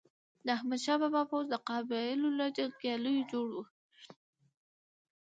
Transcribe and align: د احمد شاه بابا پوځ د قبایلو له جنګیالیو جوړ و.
د 0.45 0.47
احمد 0.57 0.79
شاه 0.85 0.99
بابا 1.01 1.21
پوځ 1.31 1.45
د 1.49 1.55
قبایلو 1.67 2.29
له 2.39 2.45
جنګیالیو 2.57 3.27
جوړ 3.31 3.49
و. 3.53 3.59